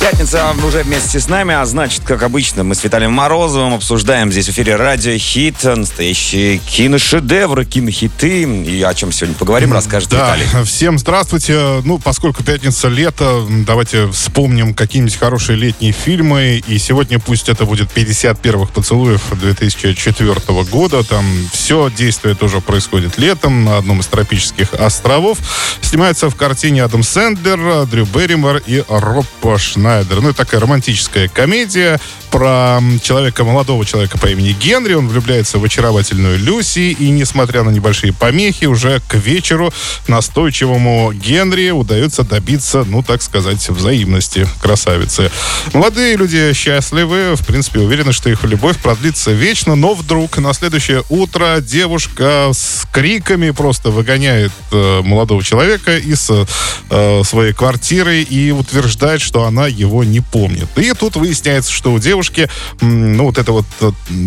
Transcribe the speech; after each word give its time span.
Пятница 0.00 0.54
уже 0.64 0.84
вместе 0.84 1.18
с 1.18 1.28
нами, 1.28 1.54
а 1.54 1.64
значит, 1.66 2.02
как 2.04 2.22
обычно, 2.22 2.62
мы 2.62 2.76
с 2.76 2.84
Виталием 2.84 3.12
Морозовым 3.12 3.74
обсуждаем 3.74 4.30
здесь 4.30 4.46
в 4.46 4.50
эфире 4.50 4.76
радио 4.76 5.18
хит, 5.18 5.64
настоящие 5.64 6.58
киношедевры, 6.58 7.64
кинохиты. 7.64 8.42
И 8.42 8.80
о 8.82 8.94
чем 8.94 9.10
сегодня 9.10 9.34
поговорим, 9.34 9.72
расскажет 9.72 10.10
да. 10.10 10.36
Виталий. 10.36 10.64
Всем 10.64 10.98
здравствуйте. 10.98 11.82
Ну, 11.84 11.98
поскольку 11.98 12.44
пятница, 12.44 12.86
лето, 12.86 13.44
давайте 13.66 14.08
вспомним 14.12 14.72
какие-нибудь 14.72 15.16
хорошие 15.16 15.56
летние 15.56 15.90
фильмы. 15.90 16.62
И 16.68 16.78
сегодня 16.78 17.18
пусть 17.18 17.48
это 17.48 17.64
будет 17.64 17.90
50 17.90 18.40
первых 18.40 18.70
поцелуев 18.70 19.20
2004 19.32 20.40
года. 20.70 21.02
Там 21.02 21.24
все 21.52 21.90
действие 21.90 22.36
тоже 22.36 22.60
происходит 22.60 23.18
летом 23.18 23.64
на 23.64 23.78
одном 23.78 23.98
из 23.98 24.06
тропических 24.06 24.74
островов. 24.74 25.38
Снимается 25.80 26.30
в 26.30 26.36
картине 26.36 26.84
Адам 26.84 27.02
Сэндлер, 27.02 27.86
Дрю 27.86 28.06
Берримор 28.06 28.62
и 28.64 28.84
Роб 28.88 29.26
Шнайдер. 29.56 29.87
Ну, 29.88 30.28
это 30.28 30.34
такая 30.34 30.60
романтическая 30.60 31.28
комедия 31.28 31.98
про 32.30 32.80
человека, 33.02 33.42
молодого 33.44 33.86
человека 33.86 34.18
по 34.18 34.26
имени 34.26 34.52
Генри. 34.52 34.92
Он 34.92 35.08
влюбляется 35.08 35.58
в 35.58 35.64
очаровательную 35.64 36.38
Люси, 36.38 36.92
и, 36.98 37.08
несмотря 37.10 37.62
на 37.62 37.70
небольшие 37.70 38.12
помехи, 38.12 38.66
уже 38.66 39.00
к 39.08 39.14
вечеру 39.14 39.72
настойчивому 40.06 41.12
Генри 41.14 41.70
удается 41.70 42.22
добиться, 42.22 42.84
ну, 42.84 43.02
так 43.02 43.22
сказать, 43.22 43.66
взаимности 43.68 44.46
красавицы. 44.60 45.30
Молодые 45.72 46.16
люди 46.16 46.52
счастливы, 46.52 47.34
в 47.34 47.46
принципе, 47.46 47.80
уверены, 47.80 48.12
что 48.12 48.28
их 48.28 48.44
любовь 48.44 48.76
продлится 48.78 49.30
вечно, 49.30 49.74
но 49.74 49.94
вдруг 49.94 50.36
на 50.38 50.52
следующее 50.52 51.04
утро 51.08 51.60
девушка 51.60 52.50
с 52.52 52.86
криками 52.92 53.50
просто 53.50 53.90
выгоняет 53.90 54.52
э, 54.70 55.00
молодого 55.02 55.42
человека 55.42 55.96
из 55.96 56.30
э, 56.30 57.22
своей 57.24 57.52
квартиры 57.52 58.22
и 58.22 58.50
утверждает, 58.50 59.20
что 59.20 59.44
она 59.44 59.66
его 59.78 60.04
не 60.04 60.20
помнит. 60.20 60.68
И 60.76 60.92
тут 60.92 61.16
выясняется, 61.16 61.72
что 61.72 61.92
у 61.92 61.98
девушки, 61.98 62.48
ну, 62.80 63.24
вот 63.24 63.38
это 63.38 63.52
вот 63.52 63.64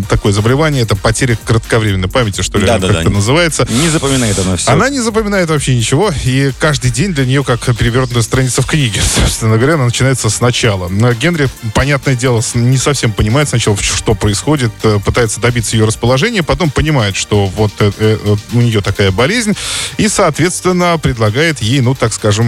такое 0.08 0.32
заболевание, 0.32 0.82
это 0.82 0.96
потеря 0.96 1.38
кратковременной 1.44 2.08
памяти, 2.08 2.42
что 2.42 2.58
ли, 2.58 2.66
Да, 2.66 2.78
да, 2.78 2.86
как 2.88 2.96
да. 2.96 3.00
это 3.02 3.10
называется. 3.10 3.66
Не 3.70 3.88
запоминает 3.88 4.38
она 4.38 4.56
все. 4.56 4.70
Она 4.70 4.88
не 4.88 5.00
запоминает 5.00 5.48
вообще 5.50 5.76
ничего, 5.76 6.12
и 6.24 6.52
каждый 6.58 6.90
день 6.90 7.12
для 7.14 7.24
нее 7.26 7.44
как 7.44 7.60
перевернутая 7.76 8.22
страница 8.22 8.62
в 8.62 8.66
книге. 8.66 9.00
Собственно 9.16 9.56
говоря, 9.56 9.74
она 9.74 9.84
начинается 9.86 10.30
сначала. 10.30 10.88
Но 10.88 11.12
Генри, 11.12 11.48
понятное 11.74 12.14
дело, 12.14 12.42
не 12.54 12.78
совсем 12.78 13.12
понимает 13.12 13.48
сначала, 13.48 13.76
что 13.76 14.14
происходит, 14.14 14.72
э, 14.82 14.98
пытается 15.04 15.40
добиться 15.40 15.76
ее 15.76 15.84
расположения, 15.84 16.42
потом 16.42 16.70
понимает, 16.70 17.16
что 17.16 17.46
вот 17.46 17.72
э, 17.80 17.90
э, 17.98 18.36
у 18.52 18.60
нее 18.60 18.80
такая 18.80 19.10
болезнь, 19.10 19.54
и, 19.98 20.08
соответственно, 20.08 20.98
предлагает 20.98 21.60
ей, 21.60 21.80
ну, 21.80 21.94
так 21.94 22.12
скажем, 22.12 22.46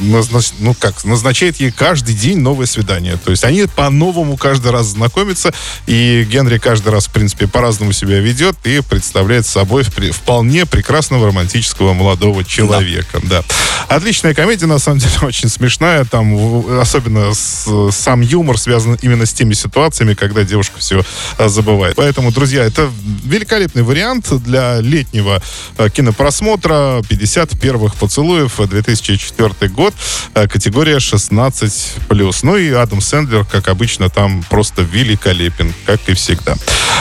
назнач- 0.00 0.54
ну, 0.60 0.74
как, 0.74 1.04
назначает 1.04 1.60
ей 1.60 1.70
каждый 1.72 2.14
день 2.14 2.29
новое 2.36 2.66
свидание. 2.66 3.16
То 3.16 3.30
есть 3.30 3.44
они 3.44 3.66
по-новому 3.66 4.36
каждый 4.36 4.72
раз 4.72 4.86
знакомятся, 4.86 5.52
и 5.86 6.26
Генри 6.30 6.58
каждый 6.58 6.90
раз, 6.90 7.06
в 7.06 7.12
принципе, 7.12 7.46
по-разному 7.46 7.92
себя 7.92 8.20
ведет 8.20 8.56
и 8.64 8.80
представляет 8.80 9.46
собой 9.46 9.84
вполне 9.84 10.66
прекрасного 10.66 11.26
романтического 11.26 11.92
молодого 11.92 12.44
человека. 12.44 13.20
Да. 13.24 13.42
Отличная 13.88 14.34
комедия, 14.34 14.66
на 14.66 14.78
самом 14.78 14.98
деле, 14.98 15.12
очень 15.22 15.48
смешная. 15.48 16.04
Там 16.04 16.78
особенно 16.78 17.32
с- 17.34 17.90
сам 17.92 18.20
юмор 18.20 18.58
связан 18.58 18.98
именно 19.02 19.26
с 19.26 19.32
теми 19.32 19.54
ситуациями, 19.54 20.14
когда 20.14 20.44
девушка 20.44 20.78
все 20.78 21.04
а, 21.38 21.48
забывает. 21.48 21.96
Поэтому, 21.96 22.32
друзья, 22.32 22.64
это 22.64 22.90
великолепный 23.24 23.82
вариант 23.82 24.28
для 24.42 24.80
летнего 24.80 25.42
а, 25.76 25.88
кинопросмотра. 25.88 27.02
50 27.08 27.58
первых 27.60 27.94
поцелуев, 27.96 28.60
а, 28.60 28.66
2004 28.66 29.70
год, 29.72 29.94
а, 30.34 30.46
категория 30.46 30.96
16+. 30.96 31.98
Ну 32.42 32.56
и 32.56 32.70
Адам 32.70 33.00
Сэндлер, 33.00 33.44
как 33.44 33.68
обычно, 33.68 34.10
там 34.10 34.44
просто 34.48 34.82
великолепен, 34.82 35.72
как 35.86 36.08
и 36.08 36.14
всегда. 36.14 36.56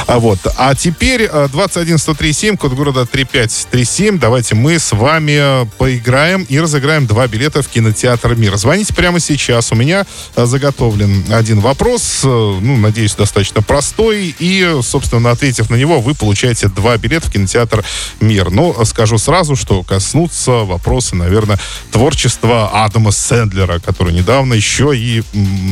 А 0.08 0.20
вот. 0.20 0.40
А 0.58 0.76
теперь 0.76 1.26
а, 1.26 1.48
21137, 1.48 2.58
код 2.58 2.74
города 2.74 3.06
3537. 3.06 4.18
Давайте 4.18 4.56
мы 4.56 4.80
с 4.80 4.92
вами 4.92 5.38
а, 5.38 5.66
поиграем 5.78 6.44
и 6.50 6.60
разыграем 6.60 7.06
два 7.06 7.28
билета 7.28 7.62
в 7.62 7.68
кинотеатр 7.68 8.36
«Мир». 8.36 8.56
Звоните 8.58 8.94
прямо 8.94 9.20
сейчас. 9.20 9.72
У 9.72 9.76
меня 9.76 10.06
а, 10.36 10.46
заготовлен 10.46 11.26
один 11.32 11.60
вопрос, 11.60 12.22
э, 12.24 12.28
ну, 12.28 12.78
надеюсь, 12.78 13.16
достаточно 13.16 13.62
простой. 13.62 14.36
И, 14.40 14.80
собственно, 14.82 15.32
ответив 15.32 15.70
на 15.70 15.76
него, 15.76 16.00
вы 16.02 16.16
получаете 16.16 16.68
два 16.70 16.98
билета 16.98 17.28
в 17.28 17.32
кинотеатр 17.32 17.84
«Мир». 18.20 18.50
Но 18.50 18.76
а, 18.78 18.86
скажу 18.86 19.18
сразу, 19.18 19.56
что 19.56 19.84
коснутся 19.84 20.52
вопросы, 20.52 21.16
наверное, 21.16 21.60
творчества 21.92 22.84
Адама 22.86 23.12
Сэндлера, 23.12 23.80
который 23.80 24.14
недавно 24.14 24.54
еще 24.54 24.98
и 24.98 25.09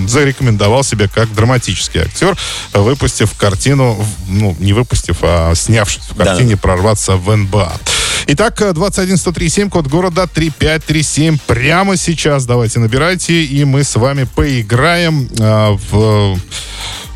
зарекомендовал 0.08 0.84
себя 0.84 1.08
как 1.08 1.34
драматический 1.34 2.02
актер, 2.02 2.38
выпустив 2.74 3.34
картину, 3.38 3.98
ну, 4.28 4.56
не 4.60 4.74
выпустив, 4.74 5.18
а 5.22 5.54
снявшись 5.56 6.04
в 6.10 6.16
Да. 6.16 6.26
картине 6.26 6.58
«Прорваться 6.58 7.16
в 7.16 7.36
НБА». 7.36 7.74
Итак, 8.28 8.62
э, 8.62 8.74
21137, 8.74 9.70
код 9.70 9.88
города 9.88 10.28
3537. 10.28 11.38
Прямо 11.48 11.96
сейчас 11.96 12.46
давайте 12.46 12.80
набирайте, 12.80 13.44
и 13.44 13.64
мы 13.64 13.84
с 13.84 13.96
вами 13.96 14.24
поиграем 14.36 15.30
а, 15.40 15.78
в 15.92 16.36
э, 16.36 16.36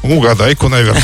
угадайку, 0.04 0.68
наверное. 0.70 1.02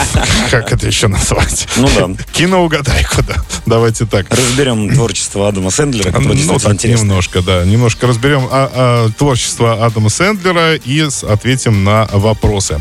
Как 0.50 0.72
это 0.72 0.86
еще 0.86 1.08
назвать? 1.08 1.68
Ну 1.76 1.88
да. 1.94 2.24
Киноугадайку, 2.32 3.22
да. 3.22 3.36
Давайте 3.66 4.06
так. 4.06 4.26
Разберем 4.30 4.92
творчество 4.94 5.48
Адама 5.48 5.70
Сэндлера, 5.70 6.10
которое 6.10 6.34
Ну, 6.44 6.58
так 6.58 6.72
интересно. 6.72 7.04
немножко, 7.04 7.42
да. 7.42 7.64
Немножко 7.64 8.06
разберем 8.06 8.48
а, 8.50 8.70
а, 8.72 9.10
творчество 9.16 9.84
Адама 9.84 10.08
Сэндлера 10.08 10.76
и 10.76 11.08
ответим 11.28 11.84
на 11.84 12.08
вопросы. 12.12 12.80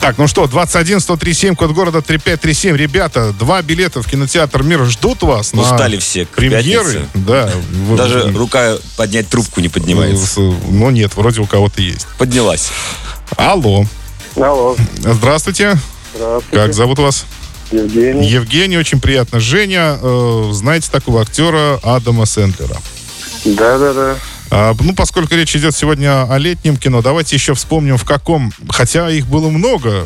Так, 0.00 0.16
ну 0.16 0.26
что, 0.26 0.44
21-137, 0.44 1.54
код 1.56 1.72
города 1.72 2.00
3537. 2.00 2.74
Ребята, 2.74 3.32
два 3.38 3.60
билета 3.60 4.02
в 4.02 4.06
кинотеатр 4.08 4.62
«Мир» 4.62 4.82
ждут 4.86 5.22
вас 5.22 5.52
на 5.52 5.60
Устали 5.60 5.98
все 5.98 6.24
к 6.24 6.30
премьеры. 6.30 6.62
пятнице. 6.64 7.06
Да. 7.14 7.50
Даже 7.98 8.20
вы- 8.20 8.38
рука 8.38 8.76
поднять 8.96 9.28
трубку 9.28 9.60
не 9.60 9.68
поднимается. 9.68 10.26
с- 10.26 10.36
Ну 10.38 10.88
нет, 10.88 11.14
вроде 11.16 11.42
у 11.42 11.46
кого-то 11.46 11.82
есть. 11.82 12.06
Поднялась. 12.16 12.70
Алло. 13.36 13.84
Алло, 14.36 14.76
Здравствуйте. 14.98 15.76
здравствуйте. 16.14 16.56
Как 16.56 16.72
зовут 16.74 16.98
вас? 16.98 17.24
Евгений. 17.70 18.26
Евгений, 18.26 18.78
очень 18.78 19.00
приятно. 19.00 19.38
Женя, 19.40 19.98
э, 20.00 20.48
знаете 20.52 20.90
такого 20.90 21.22
актера 21.22 21.78
Адама 21.82 22.26
Сэндлера? 22.26 22.76
Да-да-да. 23.44 24.12
А, 24.12 24.16
ну, 24.50 24.94
поскольку 24.94 25.34
речь 25.34 25.54
идет 25.54 25.74
сегодня 25.76 26.24
о 26.30 26.38
летнем 26.38 26.76
кино, 26.76 27.02
давайте 27.02 27.36
еще 27.36 27.54
вспомним, 27.54 27.96
в 27.96 28.04
каком... 28.04 28.52
Хотя 28.68 29.08
их 29.10 29.26
было 29.26 29.48
много 29.48 30.04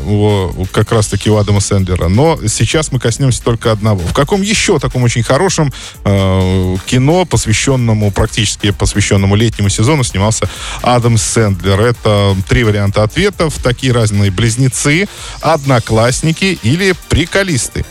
как 0.72 0.92
раз-таки 0.92 1.30
у 1.30 1.36
Адама 1.36 1.60
Сэндлера, 1.60 2.08
но 2.08 2.38
сейчас 2.46 2.92
мы 2.92 2.98
коснемся 2.98 3.42
только 3.42 3.72
одного. 3.72 4.00
В 4.00 4.12
каком 4.12 4.42
еще 4.42 4.78
таком 4.78 5.02
очень 5.02 5.22
хорошем 5.22 5.72
э, 6.04 6.76
кино, 6.86 7.24
посвященному, 7.24 8.10
практически 8.10 8.70
посвященному 8.70 9.34
летнему 9.34 9.68
сезону, 9.68 10.04
снимался 10.04 10.48
Адам 10.82 11.16
Сэндлер? 11.16 11.80
Это 11.80 12.36
три 12.48 12.64
варианта 12.64 13.02
ответов, 13.02 13.54
такие 13.62 13.92
разные 13.92 14.30
близнецы, 14.30 15.08
одноклассники 15.40 16.58
или 16.62 16.94
приколисты. 17.08 17.84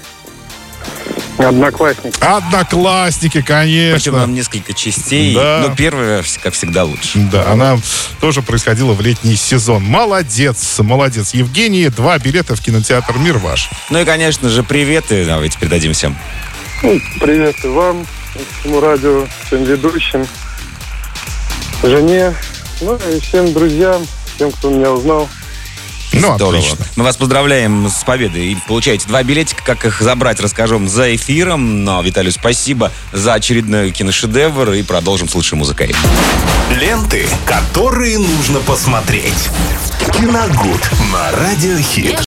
Одноклассник. 1.38 2.14
Одноклассники, 2.22 3.42
конечно. 3.42 3.98
Причем 3.98 4.14
нам 4.14 4.34
несколько 4.34 4.74
частей, 4.74 5.34
Да. 5.34 5.66
но 5.68 5.76
первая, 5.76 6.24
как 6.42 6.54
всегда, 6.54 6.84
лучше. 6.84 7.20
Да, 7.32 7.52
она 7.52 7.78
тоже 8.22 8.42
происходила 8.42 8.94
в 8.94 9.02
летний 9.02 9.36
сезон. 9.36 9.84
Молодец, 9.84 10.80
молодец. 10.80 11.34
Евгений, 11.34 11.90
два 11.90 12.18
билета 12.20 12.56
в 12.56 12.62
кинотеатр 12.62 13.18
«Мир» 13.18 13.38
ваш. 13.40 13.70
Ну 13.90 14.00
и, 14.00 14.06
конечно 14.06 14.48
же, 14.50 14.64
приветы 14.64 15.26
давайте 15.26 15.58
передадим 15.58 15.94
всем. 15.94 16.16
Ну, 16.84 17.00
привет 17.20 17.56
и 17.64 17.68
вам, 17.68 18.02
и 18.36 18.40
всему 18.62 18.80
радио, 18.80 19.26
всем 19.48 19.64
ведущим, 19.64 20.28
жене, 21.82 22.34
ну 22.82 22.96
и 22.96 23.20
всем 23.20 23.54
друзьям, 23.54 24.06
всем, 24.36 24.52
кто 24.52 24.70
меня 24.70 24.92
узнал. 24.92 25.28
Ну, 26.14 26.36
Здорово. 26.36 26.58
отлично. 26.60 26.86
Мы 26.96 27.04
вас 27.04 27.18
поздравляем 27.18 27.90
с 27.90 28.04
победой. 28.04 28.52
И 28.52 28.58
получаете 28.68 29.08
два 29.08 29.24
билетика. 29.24 29.64
Как 29.64 29.86
их 29.86 30.02
забрать, 30.02 30.40
расскажем 30.40 30.88
за 30.88 31.16
эфиром. 31.16 31.84
Но, 31.84 32.02
Виталию, 32.02 32.32
спасибо 32.32 32.92
за 33.12 33.34
очередной 33.34 33.92
киношедевр. 33.92 34.72
И 34.74 34.84
продолжим 34.84 35.28
с 35.28 35.36
лучшей 35.36 35.58
музыкой. 35.58 35.94
Ленты, 36.70 37.28
которые 37.46 38.20
нужно 38.20 38.60
посмотреть. 38.60 39.50
Киногуд 40.14 40.82
на 41.12 41.32
Радиохит. 41.32 42.22